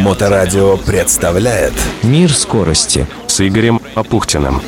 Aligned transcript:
Моторадио 0.00 0.76
представляет 0.76 1.72
Мир 2.02 2.32
скорости 2.32 3.06
с 3.26 3.46
Игорем 3.46 3.80
Апухтиным. 3.94 4.60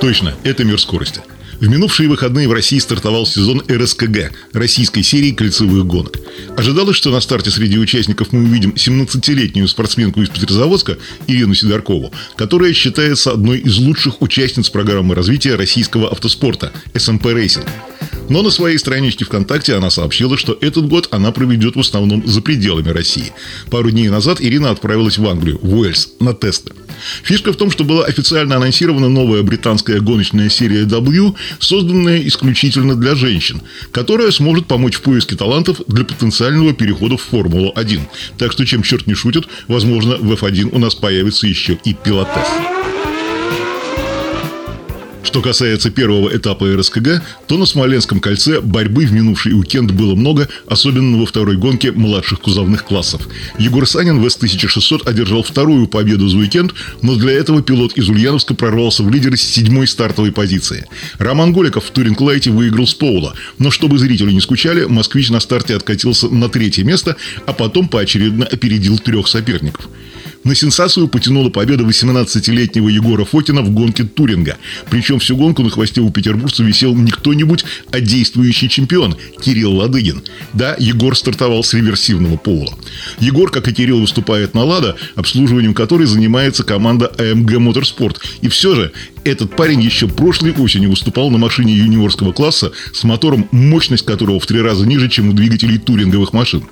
Точно, 0.00 0.34
это 0.44 0.64
мир 0.64 0.80
скорости. 0.80 1.20
В 1.60 1.68
минувшие 1.68 2.08
выходные 2.08 2.48
в 2.48 2.52
России 2.52 2.78
стартовал 2.78 3.26
сезон 3.26 3.62
РСКГ– 3.70 4.32
российской 4.54 5.02
серии 5.02 5.32
кольцевых 5.32 5.84
гонок. 5.86 6.16
Ожидалось, 6.56 6.96
что 6.96 7.10
на 7.10 7.20
старте 7.20 7.50
среди 7.50 7.78
участников 7.78 8.32
мы 8.32 8.44
увидим 8.44 8.70
17-летнюю 8.70 9.68
спортсменку 9.68 10.22
из 10.22 10.30
Петрозаводска 10.30 10.96
Ирину 11.26 11.54
Сидоркову, 11.54 12.12
которая 12.36 12.72
считается 12.72 13.32
одной 13.32 13.58
из 13.58 13.76
лучших 13.76 14.22
участниц 14.22 14.70
программы 14.70 15.14
развития 15.14 15.56
российского 15.56 16.10
автоспорта– 16.10 16.72
SMP 16.94 17.26
Racing. 17.26 17.66
Но 18.30 18.42
на 18.42 18.50
своей 18.50 18.78
страничке 18.78 19.24
ВКонтакте 19.24 19.74
она 19.74 19.90
сообщила, 19.90 20.38
что 20.38 20.56
этот 20.60 20.88
год 20.88 21.08
она 21.10 21.32
проведет 21.32 21.74
в 21.74 21.80
основном 21.80 22.26
за 22.26 22.40
пределами 22.40 22.88
России. 22.88 23.32
Пару 23.70 23.90
дней 23.90 24.08
назад 24.08 24.40
Ирина 24.40 24.70
отправилась 24.70 25.18
в 25.18 25.26
Англию, 25.26 25.58
в 25.60 25.74
Уэльс, 25.74 26.12
на 26.20 26.32
тесты. 26.32 26.72
Фишка 27.24 27.52
в 27.52 27.56
том, 27.56 27.70
что 27.72 27.82
была 27.82 28.04
официально 28.04 28.56
анонсирована 28.56 29.08
новая 29.08 29.42
британская 29.42 30.00
гоночная 30.00 30.48
серия 30.48 30.84
W, 30.84 31.34
созданная 31.58 32.20
исключительно 32.26 32.94
для 32.94 33.16
женщин, 33.16 33.62
которая 33.90 34.30
сможет 34.30 34.66
помочь 34.66 34.94
в 34.94 35.00
поиске 35.00 35.34
талантов 35.34 35.80
для 35.88 36.04
потенциального 36.04 36.72
перехода 36.72 37.16
в 37.16 37.22
Формулу-1. 37.22 38.00
Так 38.38 38.52
что, 38.52 38.64
чем 38.64 38.84
черт 38.84 39.08
не 39.08 39.14
шутит, 39.14 39.48
возможно, 39.66 40.16
в 40.16 40.32
F1 40.32 40.70
у 40.72 40.78
нас 40.78 40.94
появится 40.94 41.48
еще 41.48 41.78
и 41.84 41.94
пилотес. 41.94 42.79
Что 45.30 45.42
касается 45.42 45.92
первого 45.92 46.36
этапа 46.36 46.66
РСКГ, 46.74 47.22
то 47.46 47.56
на 47.56 47.64
Смоленском 47.64 48.18
кольце 48.18 48.60
борьбы 48.60 49.06
в 49.06 49.12
минувший 49.12 49.52
уикенд 49.52 49.92
было 49.92 50.16
много, 50.16 50.48
особенно 50.66 51.18
во 51.18 51.24
второй 51.24 51.56
гонке 51.56 51.92
младших 51.92 52.40
кузовных 52.40 52.84
классов. 52.84 53.28
Егор 53.56 53.86
Санин 53.86 54.20
в 54.20 54.28
С-1600 54.28 55.08
одержал 55.08 55.44
вторую 55.44 55.86
победу 55.86 56.28
за 56.28 56.36
уикенд, 56.36 56.74
но 57.02 57.14
для 57.14 57.30
этого 57.30 57.62
пилот 57.62 57.92
из 57.92 58.08
Ульяновска 58.08 58.56
прорвался 58.56 59.04
в 59.04 59.10
лидеры 59.12 59.36
с 59.36 59.42
седьмой 59.42 59.86
стартовой 59.86 60.32
позиции. 60.32 60.88
Роман 61.18 61.52
Голиков 61.52 61.84
в 61.84 61.90
Туринг 61.92 62.20
Лайте 62.20 62.50
выиграл 62.50 62.88
с 62.88 62.94
Поула, 62.94 63.34
но 63.56 63.70
чтобы 63.70 63.98
зрители 63.98 64.32
не 64.32 64.40
скучали, 64.40 64.86
москвич 64.86 65.30
на 65.30 65.38
старте 65.38 65.76
откатился 65.76 66.28
на 66.28 66.48
третье 66.48 66.82
место, 66.82 67.14
а 67.46 67.52
потом 67.52 67.86
поочередно 67.86 68.46
опередил 68.46 68.98
трех 68.98 69.28
соперников. 69.28 69.88
На 70.42 70.54
сенсацию 70.54 71.06
потянула 71.06 71.50
победа 71.50 71.84
18-летнего 71.84 72.88
Егора 72.88 73.24
Фокина 73.26 73.60
в 73.60 73.70
гонке 73.70 74.04
Туринга. 74.04 74.56
Причем 74.88 75.18
всю 75.18 75.36
гонку 75.36 75.62
на 75.62 75.68
хвосте 75.68 76.00
у 76.00 76.10
петербуржца 76.10 76.62
висел 76.62 76.94
не 76.94 77.10
кто-нибудь, 77.10 77.64
а 77.90 78.00
действующий 78.00 78.70
чемпион 78.70 79.16
Кирилл 79.42 79.74
Ладыгин. 79.76 80.22
Да, 80.54 80.76
Егор 80.78 81.14
стартовал 81.14 81.62
с 81.62 81.74
реверсивного 81.74 82.38
пола. 82.38 82.72
Егор, 83.18 83.50
как 83.50 83.68
и 83.68 83.74
Кирилл, 83.74 84.00
выступает 84.00 84.54
на 84.54 84.64
«Лада», 84.64 84.96
обслуживанием 85.14 85.74
которой 85.74 86.06
занимается 86.06 86.64
команда 86.64 87.12
АМГ 87.18 87.58
Моторспорт. 87.58 88.20
И 88.40 88.48
все 88.48 88.74
же 88.74 88.92
этот 89.24 89.54
парень 89.54 89.82
еще 89.82 90.08
прошлой 90.08 90.52
осенью 90.52 90.90
выступал 90.90 91.30
на 91.30 91.36
машине 91.36 91.74
юниорского 91.74 92.32
класса 92.32 92.72
с 92.94 93.04
мотором, 93.04 93.46
мощность 93.50 94.06
которого 94.06 94.40
в 94.40 94.46
три 94.46 94.62
раза 94.62 94.86
ниже, 94.86 95.10
чем 95.10 95.28
у 95.28 95.32
двигателей 95.34 95.78
туринговых 95.78 96.32
машин. 96.32 96.64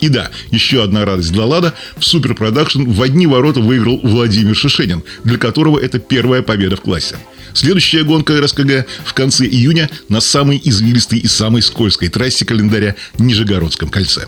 И 0.00 0.08
да, 0.08 0.30
еще 0.50 0.82
одна 0.82 1.04
радость 1.04 1.32
для 1.32 1.44
Лада. 1.44 1.74
В 1.96 2.04
суперпродакшн 2.04 2.84
в 2.84 3.02
одни 3.02 3.26
ворота 3.26 3.60
выиграл 3.60 4.00
Владимир 4.02 4.54
Шишенин, 4.54 5.02
для 5.24 5.38
которого 5.38 5.78
это 5.78 5.98
первая 5.98 6.42
победа 6.42 6.76
в 6.76 6.80
классе. 6.80 7.16
Следующая 7.54 8.04
гонка 8.04 8.38
РСКГ 8.38 8.86
в 9.04 9.14
конце 9.14 9.46
июня 9.46 9.88
на 10.10 10.20
самой 10.20 10.60
извилистой 10.62 11.20
и 11.20 11.26
самой 11.26 11.62
скользкой 11.62 12.08
трассе 12.08 12.44
календаря 12.44 12.96
Нижегородском 13.18 13.88
кольце. 13.88 14.26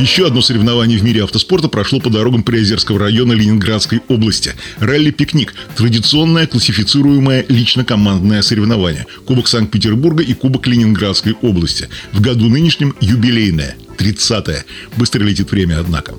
Еще 0.00 0.26
одно 0.26 0.40
соревнование 0.40 0.98
в 0.98 1.04
мире 1.04 1.24
автоспорта 1.24 1.68
прошло 1.68 2.00
по 2.00 2.08
дорогам 2.08 2.42
Приозерского 2.42 2.98
района 2.98 3.34
Ленинградской 3.34 4.00
области. 4.08 4.54
Ралли-пикник– 4.78 5.52
традиционное 5.76 6.46
классифицируемое 6.46 7.44
лично-командное 7.50 8.40
соревнование. 8.40 9.06
Кубок 9.26 9.46
Санкт-Петербурга 9.46 10.22
и 10.22 10.32
Кубок 10.32 10.66
Ленинградской 10.66 11.34
области. 11.42 11.90
В 12.12 12.22
году 12.22 12.48
нынешнем 12.48 12.94
юбилейное– 13.02 13.76
30-е. 14.00 14.64
Быстро 14.96 15.22
летит 15.22 15.50
время, 15.50 15.80
однако. 15.80 16.14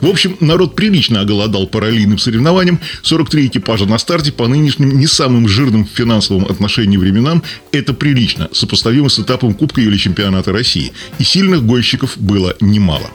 В 0.00 0.06
общем, 0.06 0.36
народ 0.40 0.74
прилично 0.74 1.20
оголодал 1.20 1.66
по 1.66 1.80
раллийным 1.80 2.18
соревнованиям. 2.18 2.80
43 3.02 3.46
экипажа 3.46 3.86
на 3.86 3.98
старте 3.98 4.32
по 4.32 4.48
нынешним 4.48 4.98
не 4.98 5.06
самым 5.06 5.48
жирным 5.48 5.84
в 5.84 5.90
финансовом 5.90 6.44
отношении 6.46 6.96
временам– 6.96 7.42
это 7.72 7.94
прилично, 7.94 8.48
сопоставимо 8.52 9.08
с 9.08 9.18
этапом 9.18 9.54
Кубка 9.54 9.80
или 9.80 9.96
Чемпионата 9.96 10.52
России. 10.52 10.92
И 11.18 11.24
сильных 11.24 11.64
гонщиков 11.64 12.18
было 12.18 12.56
немало. 12.60 13.10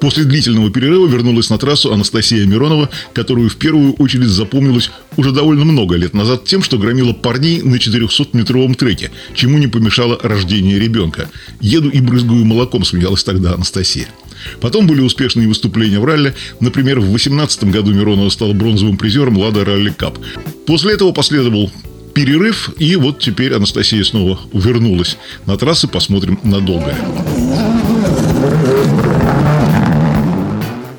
После 0.00 0.24
длительного 0.24 0.70
перерыва 0.70 1.06
вернулась 1.06 1.50
на 1.50 1.58
трассу 1.58 1.92
Анастасия 1.92 2.44
Миронова, 2.46 2.90
которую 3.14 3.48
в 3.48 3.56
первую 3.56 3.94
очередь 3.94 4.28
запомнилась 4.28 4.90
уже 5.16 5.32
довольно 5.32 5.64
много 5.64 5.96
лет 5.96 6.14
назад 6.14 6.44
тем, 6.44 6.62
что 6.62 6.78
громила 6.78 7.12
парней 7.12 7.62
на 7.62 7.76
400-метровом 7.76 8.74
треке, 8.74 9.10
чему 9.34 9.58
не 9.58 9.66
помешало 9.66 10.18
рождение 10.22 10.78
ребенка. 10.78 11.28
«Еду 11.60 11.88
и 11.88 12.00
брызгаю 12.00 12.44
молоком», 12.44 12.84
смеялась 12.84 13.24
тогда 13.24 13.54
Анастасия. 13.54 14.08
Потом 14.60 14.86
были 14.86 15.00
успешные 15.00 15.48
выступления 15.48 15.98
в 15.98 16.04
ралли. 16.04 16.34
Например, 16.60 17.00
в 17.00 17.08
2018 17.08 17.64
году 17.64 17.92
Миронова 17.92 18.28
стала 18.28 18.52
бронзовым 18.52 18.96
призером 18.96 19.38
«Лада 19.38 19.64
Ралли 19.64 19.90
Кап». 19.90 20.18
После 20.66 20.92
этого 20.92 21.12
последовал 21.12 21.70
перерыв, 22.14 22.70
и 22.78 22.96
вот 22.96 23.18
теперь 23.18 23.54
Анастасия 23.54 24.04
снова 24.04 24.40
вернулась 24.52 25.16
на 25.46 25.56
трассы. 25.56 25.88
Посмотрим 25.88 26.38
надолго. 26.42 26.94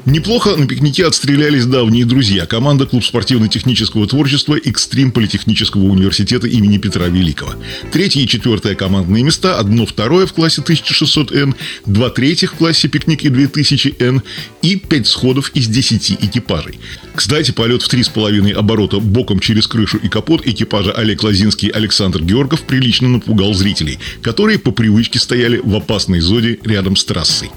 Неплохо 0.07 0.55
на 0.55 0.65
пикнике 0.65 1.05
отстрелялись 1.05 1.65
давние 1.65 2.05
друзья. 2.05 2.45
Команда 2.45 2.85
Клуб 2.85 3.03
спортивно-технического 3.03 4.07
творчества 4.07 4.55
«Экстрим» 4.55 5.11
Политехнического 5.11 5.83
университета 5.83 6.47
имени 6.47 6.77
Петра 6.77 7.07
Великого. 7.07 7.55
Третье 7.91 8.21
и 8.21 8.27
четвертое 8.27 8.75
командные 8.75 9.21
места, 9.21 9.59
одно 9.59 9.85
второе 9.85 10.25
в 10.25 10.31
классе 10.31 10.63
1600Н, 10.65 11.55
два 11.85 12.09
третьих 12.09 12.53
в 12.53 12.55
классе 12.55 12.87
«Пикник» 12.87 13.25
и 13.25 13.27
2000Н 13.27 14.21
и 14.61 14.77
пять 14.77 15.07
сходов 15.07 15.51
из 15.53 15.67
десяти 15.67 16.17
экипажей. 16.21 16.79
Кстати, 17.13 17.51
полет 17.51 17.81
в 17.81 17.89
три 17.89 18.01
с 18.01 18.07
половиной 18.07 18.51
оборота 18.51 18.99
боком 18.99 19.41
через 19.41 19.67
крышу 19.67 19.97
и 19.97 20.07
капот 20.07 20.47
экипажа 20.47 20.93
Олег 20.93 21.21
Лазинский 21.21 21.67
и 21.67 21.71
Александр 21.71 22.23
Георгов 22.23 22.61
прилично 22.61 23.09
напугал 23.09 23.53
зрителей, 23.53 23.99
которые 24.21 24.57
по 24.57 24.71
привычке 24.71 25.19
стояли 25.19 25.59
в 25.61 25.75
опасной 25.75 26.21
зоне 26.21 26.59
рядом 26.63 26.95
с 26.95 27.03
трассой. 27.03 27.49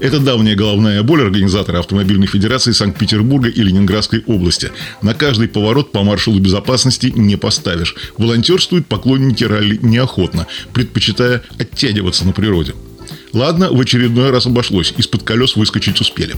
Это 0.00 0.20
давняя 0.20 0.54
головная 0.54 1.02
боль 1.02 1.22
организатора 1.22 1.78
Автомобильной 1.94 2.26
Федерации 2.26 2.72
Санкт-Петербурга 2.72 3.48
и 3.48 3.62
Ленинградской 3.62 4.24
области. 4.26 4.72
На 5.00 5.14
каждый 5.14 5.46
поворот 5.46 5.92
по 5.92 6.02
маршалу 6.02 6.40
безопасности 6.40 7.12
не 7.14 7.36
поставишь. 7.36 7.94
Волонтерствуют 8.18 8.88
поклонники 8.88 9.44
ралли 9.44 9.78
неохотно, 9.80 10.48
предпочитая 10.72 11.42
оттягиваться 11.56 12.26
на 12.26 12.32
природе. 12.32 12.74
Ладно, 13.32 13.68
в 13.70 13.80
очередной 13.80 14.30
раз 14.30 14.46
обошлось, 14.46 14.92
из-под 14.96 15.22
колес 15.22 15.54
выскочить 15.54 16.00
успели. 16.00 16.34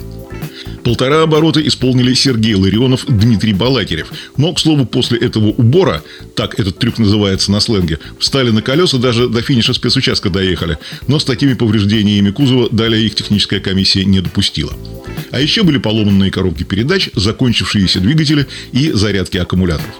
Полтора 0.86 1.24
оборота 1.24 1.60
исполнили 1.66 2.14
Сергей 2.14 2.54
Ларионов, 2.54 3.06
Дмитрий 3.08 3.52
Балакирев. 3.52 4.06
Но, 4.36 4.52
к 4.52 4.60
слову, 4.60 4.86
после 4.86 5.18
этого 5.18 5.48
убора, 5.48 6.04
так 6.36 6.60
этот 6.60 6.78
трюк 6.78 6.98
называется 6.98 7.50
на 7.50 7.58
сленге, 7.58 7.98
встали 8.20 8.50
на 8.50 8.62
колеса, 8.62 8.96
даже 8.96 9.28
до 9.28 9.42
финиша 9.42 9.74
спецучастка 9.74 10.30
доехали. 10.30 10.78
Но 11.08 11.18
с 11.18 11.24
такими 11.24 11.54
повреждениями 11.54 12.30
кузова 12.30 12.68
далее 12.70 13.04
их 13.04 13.16
техническая 13.16 13.58
комиссия 13.58 14.04
не 14.04 14.20
допустила. 14.20 14.74
А 15.32 15.40
еще 15.40 15.64
были 15.64 15.78
поломанные 15.78 16.30
коробки 16.30 16.62
передач, 16.62 17.10
закончившиеся 17.16 17.98
двигатели 17.98 18.46
и 18.70 18.92
зарядки 18.92 19.38
аккумуляторов. 19.38 19.92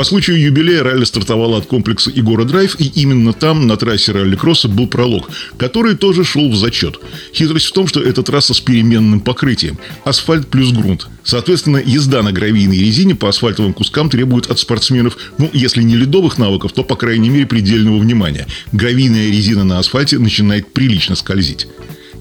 По 0.00 0.04
случаю 0.04 0.40
юбилея 0.40 0.82
ралли 0.82 1.04
стартовало 1.04 1.58
от 1.58 1.66
комплекса 1.66 2.10
Игора 2.10 2.44
Драйв, 2.44 2.74
и 2.80 2.86
именно 3.02 3.34
там, 3.34 3.66
на 3.66 3.76
трассе 3.76 4.12
ралли-кросса, 4.12 4.66
был 4.66 4.86
пролог, 4.86 5.28
который 5.58 5.94
тоже 5.94 6.24
шел 6.24 6.50
в 6.50 6.56
зачет. 6.56 6.98
Хитрость 7.34 7.66
в 7.66 7.72
том, 7.72 7.86
что 7.86 8.00
это 8.00 8.22
трасса 8.22 8.54
с 8.54 8.60
переменным 8.60 9.20
покрытием. 9.20 9.78
Асфальт 10.04 10.48
плюс 10.48 10.72
грунт. 10.72 11.06
Соответственно, 11.22 11.82
езда 11.84 12.22
на 12.22 12.32
гравийной 12.32 12.78
резине 12.78 13.14
по 13.14 13.28
асфальтовым 13.28 13.74
кускам 13.74 14.08
требует 14.08 14.50
от 14.50 14.58
спортсменов, 14.58 15.18
ну, 15.36 15.50
если 15.52 15.82
не 15.82 15.96
ледовых 15.96 16.38
навыков, 16.38 16.72
то, 16.72 16.82
по 16.82 16.96
крайней 16.96 17.28
мере, 17.28 17.44
предельного 17.44 17.98
внимания. 17.98 18.46
Гравийная 18.72 19.28
резина 19.28 19.64
на 19.64 19.80
асфальте 19.80 20.18
начинает 20.18 20.72
прилично 20.72 21.14
скользить. 21.14 21.66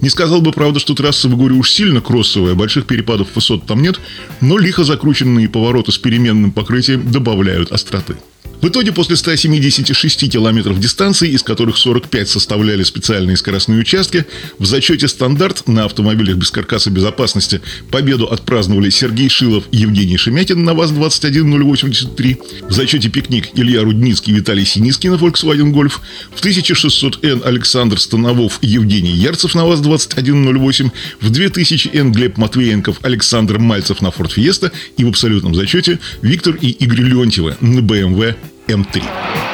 Не 0.01 0.09
сказал 0.09 0.41
бы, 0.41 0.51
правда, 0.51 0.79
что 0.79 0.95
трасса 0.95 1.27
в 1.27 1.35
Игоре 1.35 1.55
уж 1.55 1.71
сильно 1.71 2.01
кроссовая, 2.01 2.55
больших 2.55 2.85
перепадов 2.85 3.35
высот 3.35 3.65
там 3.65 3.81
нет, 3.81 3.99
но 4.41 4.57
лихо 4.57 4.83
закрученные 4.83 5.49
повороты 5.49 5.91
с 5.91 5.97
переменным 5.97 6.51
покрытием 6.51 7.11
добавляют 7.11 7.71
остроты. 7.71 8.15
В 8.61 8.67
итоге 8.67 8.91
после 8.91 9.15
176 9.15 10.29
километров 10.29 10.79
дистанции, 10.81 11.29
из 11.29 11.43
которых 11.43 11.77
45 11.77 12.27
составляли 12.27 12.83
специальные 12.83 13.37
скоростные 13.37 13.79
участки, 13.79 14.25
в 14.57 14.65
зачете 14.65 15.07
стандарт 15.07 15.65
на 15.69 15.85
автомобилях 15.85 16.35
без 16.35 16.51
каркаса 16.51 16.89
безопасности 16.89 17.61
победу 17.89 18.25
отпраздновали 18.25 18.89
Сергей 18.89 19.29
Шилов 19.29 19.63
и 19.71 19.77
Евгений 19.77 20.17
Шемякин 20.17 20.61
на 20.61 20.73
ВАЗ-21083, 20.73 22.67
в 22.67 22.73
зачете 22.73 23.07
пикник 23.07 23.47
Илья 23.53 23.81
Рудницкий 23.81 24.33
и 24.33 24.35
Виталий 24.35 24.65
Синицкий 24.65 25.09
на 25.09 25.15
Volkswagen 25.15 25.71
Golf, 25.71 25.93
в 26.35 26.43
1600Н 26.43 27.45
Александр 27.45 27.97
Становов 27.97 28.59
и 28.61 28.67
Евгений 28.67 29.13
Ярцев 29.13 29.55
на 29.55 29.65
ВАЗ-2108, 29.67 30.91
в 31.21 31.31
2000Н 31.31 32.11
Глеб 32.11 32.35
Матвеенков, 32.35 32.97
Александр 33.03 33.57
Мальцев 33.57 34.01
на 34.01 34.07
Ford 34.07 34.35
Fiesta 34.35 34.69
и 34.97 35.05
в 35.05 35.07
абсолютном 35.07 35.55
зачете 35.55 35.99
Виктор 36.21 36.55
и 36.55 36.71
Игорь 36.71 37.03
Леонтьевы 37.03 37.55
на 37.61 37.79
BMW 37.79 38.35
М3. 38.69 39.48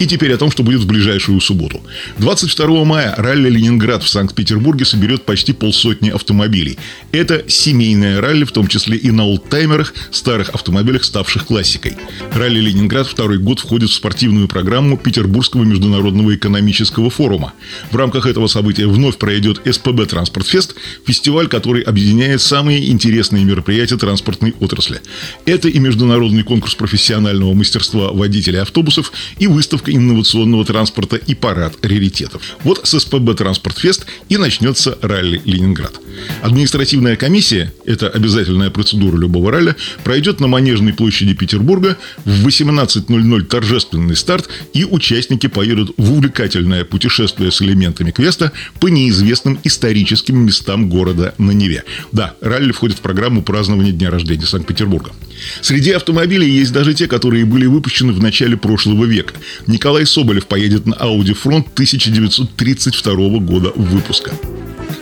И 0.00 0.06
теперь 0.06 0.32
о 0.32 0.38
том, 0.38 0.50
что 0.50 0.64
будет 0.64 0.80
в 0.80 0.86
ближайшую 0.86 1.40
субботу. 1.40 1.80
22 2.18 2.84
мая 2.84 3.14
ралли 3.16 3.48
«Ленинград» 3.48 4.02
в 4.02 4.08
Санкт-Петербурге 4.08 4.84
соберет 4.84 5.24
почти 5.24 5.52
полсотни 5.52 6.10
автомобилей. 6.10 6.78
Это 7.12 7.44
семейное 7.48 8.20
ралли, 8.20 8.44
в 8.44 8.50
том 8.50 8.66
числе 8.66 8.96
и 8.96 9.12
на 9.12 9.24
олдтаймерах, 9.24 9.94
старых 10.10 10.50
автомобилях, 10.50 11.04
ставших 11.04 11.46
классикой. 11.46 11.96
Ралли 12.34 12.58
«Ленинград» 12.58 13.06
второй 13.06 13.38
год 13.38 13.60
входит 13.60 13.90
в 13.90 13.94
спортивную 13.94 14.48
программу 14.48 14.96
Петербургского 14.96 15.62
международного 15.62 16.34
экономического 16.34 17.08
форума. 17.08 17.52
В 17.92 17.96
рамках 17.96 18.26
этого 18.26 18.48
события 18.48 18.86
вновь 18.86 19.16
пройдет 19.16 19.60
СПБ 19.64 20.06
«Транспортфест», 20.06 20.74
фестиваль, 21.06 21.46
который 21.46 21.82
объединяет 21.82 22.40
самые 22.40 22.90
интересные 22.90 23.44
мероприятия 23.44 23.96
транспортной 23.96 24.54
отрасли. 24.58 25.00
Это 25.46 25.68
и 25.68 25.78
международный 25.78 26.42
конкурс 26.42 26.74
профессионального 26.74 27.54
мастерства 27.54 28.10
водителей 28.10 28.60
автобусов, 28.60 29.12
и 29.38 29.46
выставка 29.46 29.83
выставка 29.84 29.92
инновационного 29.92 30.64
транспорта 30.64 31.16
и 31.16 31.34
парад 31.34 31.74
раритетов. 31.82 32.42
Вот 32.62 32.80
с 32.86 32.98
СПБ 32.98 33.34
«Транспортфест» 33.36 34.06
и 34.28 34.36
начнется 34.36 34.98
ралли 35.02 35.40
«Ленинград». 35.44 35.94
Административная 36.42 37.16
комиссия, 37.16 37.72
это 37.84 38.08
обязательная 38.08 38.70
процедура 38.70 39.16
любого 39.16 39.50
ралли, 39.50 39.74
пройдет 40.04 40.40
на 40.40 40.46
Манежной 40.46 40.92
площади 40.92 41.34
Петербурга 41.34 41.96
в 42.24 42.46
18.00 42.46 43.42
торжественный 43.44 44.16
старт, 44.16 44.48
и 44.72 44.84
участники 44.84 45.48
поедут 45.48 45.92
в 45.96 46.12
увлекательное 46.12 46.84
путешествие 46.84 47.50
с 47.50 47.60
элементами 47.62 48.10
квеста 48.10 48.52
по 48.80 48.88
неизвестным 48.88 49.58
историческим 49.64 50.44
местам 50.46 50.88
города 50.88 51.34
на 51.38 51.50
Неве. 51.52 51.84
Да, 52.12 52.34
ралли 52.40 52.72
входит 52.72 52.98
в 52.98 53.00
программу 53.00 53.42
празднования 53.42 53.92
дня 53.92 54.10
рождения 54.10 54.46
Санкт-Петербурга. 54.46 55.12
Среди 55.60 55.90
автомобилей 55.92 56.50
есть 56.50 56.72
даже 56.72 56.94
те, 56.94 57.06
которые 57.06 57.44
были 57.44 57.66
выпущены 57.66 58.12
в 58.12 58.20
начале 58.22 58.56
прошлого 58.56 59.04
века. 59.04 59.34
Николай 59.74 60.06
Соболев 60.06 60.46
поедет 60.46 60.86
на 60.86 60.94
Audi 60.94 61.34
Front 61.34 61.66
1932 61.74 63.40
года 63.40 63.72
выпуска. 63.74 64.30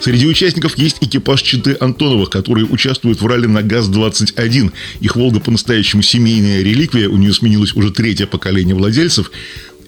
Среди 0.00 0.26
участников 0.26 0.78
есть 0.78 0.96
экипаж 1.02 1.42
Читы 1.42 1.76
Антоновых, 1.78 2.30
которые 2.30 2.66
участвуют 2.66 3.20
в 3.20 3.26
ралли 3.26 3.46
на 3.46 3.62
ГАЗ-21. 3.62 4.72
Их 5.00 5.14
«Волга» 5.14 5.40
по-настоящему 5.40 6.00
семейная 6.00 6.62
реликвия, 6.62 7.10
у 7.10 7.19
нее 7.19 7.34
сменилось 7.34 7.74
уже 7.74 7.90
третье 7.90 8.26
поколение 8.26 8.74
владельцев. 8.74 9.30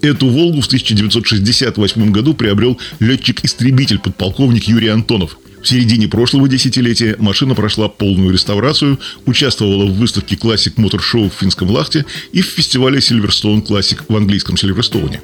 Эту 0.01 0.27
«Волгу» 0.27 0.61
в 0.61 0.67
1968 0.67 2.11
году 2.11 2.35
приобрел 2.35 2.79
летчик-истребитель 2.99 3.97
подполковник 3.97 4.65
Юрий 4.65 4.89
Антонов. 4.89 5.39
В 5.65 5.67
середине 5.67 6.07
прошлого 6.07 6.47
десятилетия 6.47 7.15
машина 7.17 7.55
прошла 7.55 7.89
полную 7.89 8.31
реставрацию, 8.31 8.99
участвовала 9.25 9.87
в 9.87 9.97
выставке 9.97 10.35
Classic 10.35 10.75
Motor 10.75 10.99
Show 10.99 11.27
в 11.27 11.33
финском 11.33 11.71
Лахте 11.71 12.05
и 12.31 12.43
в 12.43 12.45
фестивале 12.45 12.99
Silverstone 12.99 13.65
Classic 13.65 13.99
в 14.07 14.15
английском 14.15 14.57
Сильверстоуне. 14.57 15.21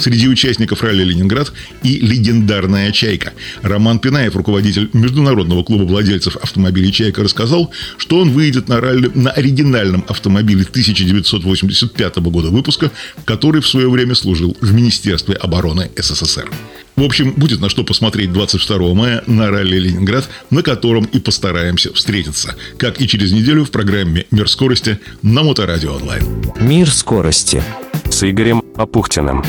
Среди 0.00 0.26
участников 0.26 0.82
ралли 0.82 1.04
«Ленинград» 1.04 1.52
и 1.84 2.00
легендарная 2.00 2.90
«Чайка». 2.90 3.34
Роман 3.62 4.00
Пинаев, 4.00 4.34
руководитель 4.34 4.90
Международного 4.94 5.62
клуба 5.62 5.84
владельцев 5.84 6.36
автомобилей 6.38 6.90
«Чайка», 6.90 7.22
рассказал, 7.22 7.70
что 7.98 8.18
он 8.18 8.32
выйдет 8.32 8.66
на 8.68 8.80
ралли 8.80 9.12
на 9.14 9.30
оригинальном 9.30 10.04
автомобиле 10.08 10.62
1985 10.68 12.16
года 12.16 12.48
выпуска, 12.48 12.90
который 13.24 13.60
в 13.60 13.68
свое 13.68 13.88
время 13.88 14.16
служил 14.16 14.56
в 14.60 14.74
Министерстве 14.74 15.36
обороны 15.36 15.88
СССР. 15.96 16.50
В 16.98 17.04
общем, 17.04 17.32
будет 17.36 17.60
на 17.60 17.68
что 17.68 17.84
посмотреть 17.84 18.32
22 18.32 18.92
мая 18.92 19.22
на 19.28 19.52
ралли 19.52 19.78
«Ленинград», 19.78 20.28
на 20.50 20.64
котором 20.64 21.04
и 21.04 21.20
постараемся 21.20 21.94
встретиться. 21.94 22.56
Как 22.76 23.00
и 23.00 23.06
через 23.06 23.30
неделю 23.30 23.64
в 23.64 23.70
программе 23.70 24.26
«Мир 24.32 24.50
скорости» 24.50 24.98
на 25.22 25.44
Моторадио 25.44 25.94
онлайн. 25.94 26.24
Мир 26.58 26.90
скорости 26.90 27.62
с 28.10 28.28
Игорем 28.28 28.64
Апухтиным. 28.74 29.44